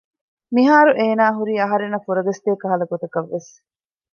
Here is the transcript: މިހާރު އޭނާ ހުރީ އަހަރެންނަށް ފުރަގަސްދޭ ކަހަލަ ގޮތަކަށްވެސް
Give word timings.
މިހާރު 0.55 0.91
އޭނާ 0.99 1.23
ހުރީ 1.37 1.53
އަހަރެންނަށް 1.61 2.05
ފުރަގަސްދޭ 2.05 2.51
ކަހަލަ 2.61 2.85
ގޮތަކަށްވެސް 2.91 3.49